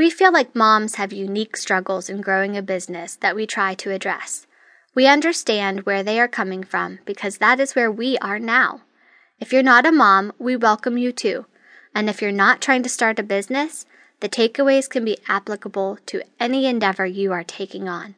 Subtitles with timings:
[0.00, 3.90] We feel like moms have unique struggles in growing a business that we try to
[3.90, 4.46] address.
[4.94, 8.80] We understand where they are coming from because that is where we are now.
[9.40, 11.44] If you're not a mom, we welcome you too.
[11.94, 13.84] And if you're not trying to start a business,
[14.20, 18.14] the takeaways can be applicable to any endeavor you are taking on.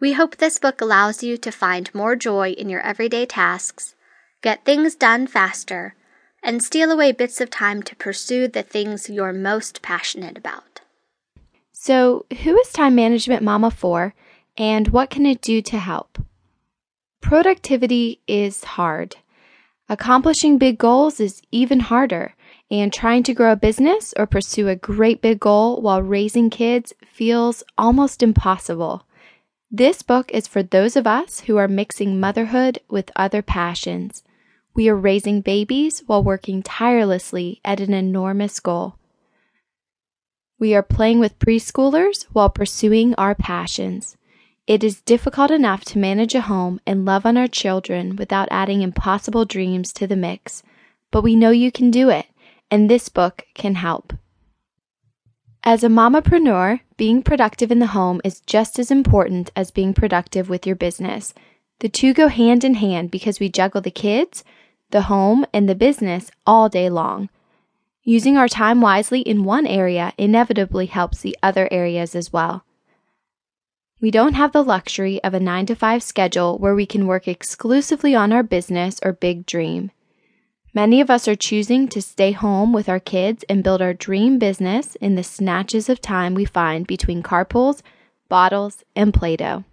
[0.00, 3.94] We hope this book allows you to find more joy in your everyday tasks,
[4.42, 5.94] get things done faster,
[6.42, 10.75] and steal away bits of time to pursue the things you're most passionate about.
[11.86, 14.12] So, who is Time Management Mama for,
[14.58, 16.18] and what can it do to help?
[17.22, 19.14] Productivity is hard.
[19.88, 22.34] Accomplishing big goals is even harder,
[22.72, 26.92] and trying to grow a business or pursue a great big goal while raising kids
[27.06, 29.06] feels almost impossible.
[29.70, 34.24] This book is for those of us who are mixing motherhood with other passions.
[34.74, 38.96] We are raising babies while working tirelessly at an enormous goal.
[40.58, 44.16] We are playing with preschoolers while pursuing our passions.
[44.66, 48.80] It is difficult enough to manage a home and love on our children without adding
[48.80, 50.62] impossible dreams to the mix,
[51.12, 52.26] but we know you can do it,
[52.70, 54.14] and this book can help.
[55.62, 60.48] As a mamapreneur, being productive in the home is just as important as being productive
[60.48, 61.34] with your business.
[61.80, 64.42] The two go hand in hand because we juggle the kids,
[64.90, 67.28] the home, and the business all day long.
[68.08, 72.64] Using our time wisely in one area inevitably helps the other areas as well.
[74.00, 77.26] We don't have the luxury of a 9 to 5 schedule where we can work
[77.26, 79.90] exclusively on our business or big dream.
[80.72, 84.38] Many of us are choosing to stay home with our kids and build our dream
[84.38, 87.82] business in the snatches of time we find between carpools,
[88.28, 89.64] bottles, and Play Doh.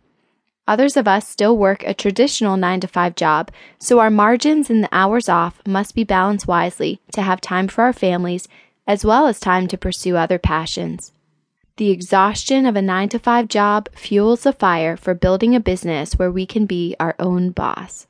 [0.68, 4.84] Others of us still work a traditional 9 to 5 job, so our margins and
[4.84, 8.48] the hours off must be balanced wisely to have time for our families
[8.88, 11.12] as well as time to pursue other passions.
[11.78, 16.14] The exhaustion of a 9 to 5 job fuels the fire for building a business
[16.14, 18.08] where we can be our own boss.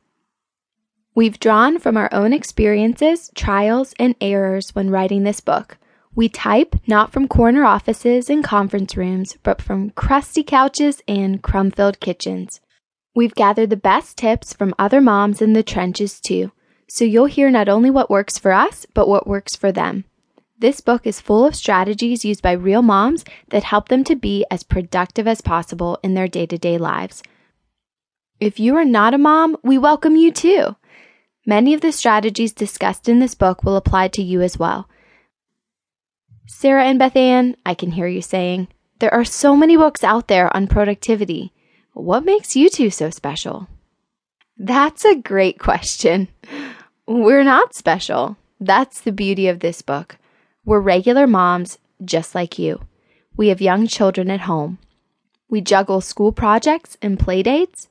[1.15, 5.77] We've drawn from our own experiences, trials, and errors when writing this book.
[6.15, 11.71] We type not from corner offices and conference rooms, but from crusty couches and crumb
[11.71, 12.61] filled kitchens.
[13.15, 16.51] We've gathered the best tips from other moms in the trenches too,
[16.87, 20.05] so you'll hear not only what works for us, but what works for them.
[20.59, 24.45] This book is full of strategies used by real moms that help them to be
[24.51, 27.23] as productive as possible in their day to day lives.
[28.39, 30.75] If you are not a mom, we welcome you too.
[31.45, 34.87] Many of the strategies discussed in this book will apply to you as well.
[36.45, 38.67] Sarah and Beth Anne, I can hear you saying,
[38.99, 41.53] there are so many books out there on productivity.
[41.93, 43.67] What makes you two so special?
[44.57, 46.27] That's a great question.
[47.07, 48.37] We're not special.
[48.59, 50.17] That's the beauty of this book.
[50.65, 52.81] We're regular moms just like you.
[53.35, 54.79] We have young children at home.
[55.49, 57.89] We juggle school projects and play dates,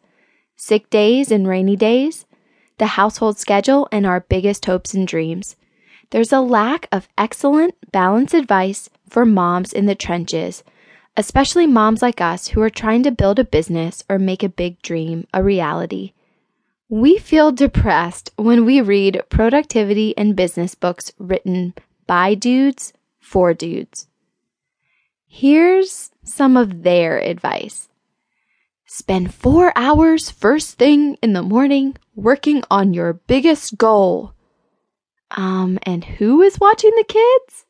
[0.57, 2.27] sick days and rainy days,
[2.79, 5.57] the household schedule, and our biggest hopes and dreams.
[6.13, 10.63] There's a lack of excellent, balanced advice for moms in the trenches,
[11.17, 14.83] especially moms like us who are trying to build a business or make a big
[14.83, 16.13] dream a reality.
[16.91, 21.73] We feel depressed when we read productivity and business books written
[22.07, 24.07] by dudes for dudes.
[25.27, 27.89] Here's some of their advice.
[28.85, 34.35] Spend four hours first thing in the morning working on your biggest goal.
[35.33, 37.65] Um, and who is watching the kids?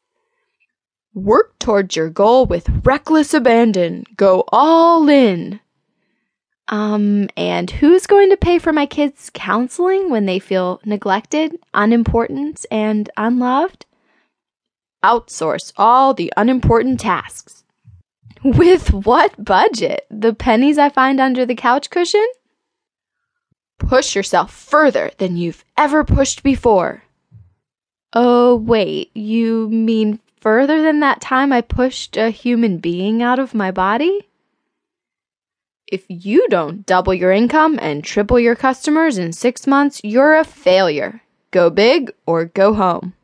[1.15, 4.05] Work towards your goal with reckless abandon.
[4.17, 5.61] Go all in.
[6.69, 12.65] Um, and who's going to pay for my kids' counseling when they feel neglected, unimportant,
[12.71, 13.87] and unloved?
[15.03, 17.65] outsource all the unimportant tasks.
[18.45, 20.07] With what budget?
[20.11, 22.27] The pennies I find under the couch cushion?
[23.79, 27.03] Push yourself further than you've ever pushed before.
[28.15, 33.55] Oh, wait, you mean further than that time I pushed a human being out of
[33.55, 34.29] my body?
[35.87, 40.45] If you don't double your income and triple your customers in six months, you're a
[40.45, 41.23] failure.
[41.51, 43.15] Go big or go home.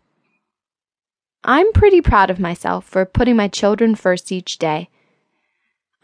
[1.45, 4.89] I'm pretty proud of myself for putting my children first each day.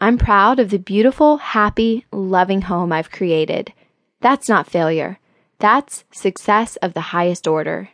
[0.01, 3.73] I'm proud of the beautiful, happy, loving home I've created.
[4.21, 5.19] That's not failure.
[5.59, 7.89] That's success of the highest order.